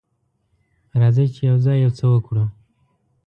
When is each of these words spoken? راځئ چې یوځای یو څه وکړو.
راځئ 1.01 1.27
چې 1.35 1.41
یوځای 1.51 1.77
یو 1.85 1.91
څه 1.99 2.05
وکړو. 2.13 2.43